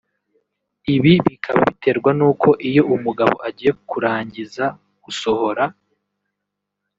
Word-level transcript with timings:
Ibi 0.95 1.13
bikaba 1.25 1.61
biterwa 1.69 2.09
nuko 2.19 2.49
iyo 2.69 2.81
umugabo 2.95 3.33
agiye 3.47 3.71
kuranginza 3.89 4.65
(gusohora) 5.03 5.63